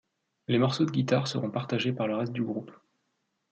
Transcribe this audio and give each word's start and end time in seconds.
Les 0.47 0.57
morceaux 0.57 0.85
de 0.85 0.89
guitare 0.89 1.27
seront 1.27 1.51
partagé 1.51 1.93
par 1.93 2.07
le 2.07 2.15
reste 2.15 2.33
du 2.33 2.41
groupe. 2.43 2.71